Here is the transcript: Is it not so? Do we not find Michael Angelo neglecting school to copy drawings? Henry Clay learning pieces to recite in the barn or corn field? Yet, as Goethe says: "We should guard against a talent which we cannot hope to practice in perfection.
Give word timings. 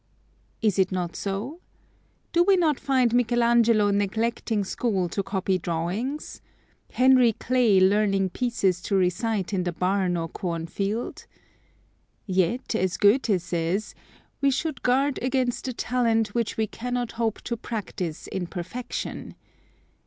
Is 0.63 0.79
it 0.79 0.91
not 0.91 1.15
so? 1.15 1.59
Do 2.31 2.41
we 2.41 2.57
not 2.57 2.79
find 2.79 3.13
Michael 3.13 3.43
Angelo 3.43 3.91
neglecting 3.91 4.63
school 4.63 5.07
to 5.09 5.21
copy 5.21 5.59
drawings? 5.59 6.41
Henry 6.93 7.33
Clay 7.33 7.79
learning 7.79 8.31
pieces 8.31 8.81
to 8.81 8.95
recite 8.95 9.53
in 9.53 9.61
the 9.63 9.71
barn 9.71 10.17
or 10.17 10.27
corn 10.27 10.65
field? 10.65 11.27
Yet, 12.25 12.73
as 12.73 12.97
Goethe 12.97 13.39
says: 13.39 13.93
"We 14.41 14.49
should 14.49 14.81
guard 14.81 15.19
against 15.21 15.67
a 15.67 15.73
talent 15.73 16.29
which 16.29 16.57
we 16.57 16.65
cannot 16.65 17.11
hope 17.11 17.39
to 17.41 17.55
practice 17.55 18.25
in 18.25 18.47
perfection. 18.47 19.35